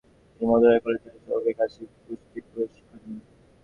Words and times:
তিনি 0.31 0.45
মথুরার 0.49 0.81
কালিচরণ 0.83 1.19
চৌবের 1.25 1.55
কাছে 1.59 1.81
কুস্তির 1.97 2.43
প্রশিক্ষণ 2.51 2.99
নেন। 3.03 3.19